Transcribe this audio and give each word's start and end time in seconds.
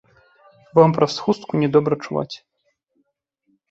Вам 0.77 0.95
праз 0.97 1.13
хустку 1.27 1.53
не 1.67 1.71
добра 1.79 1.93
чуваць. 2.03 2.31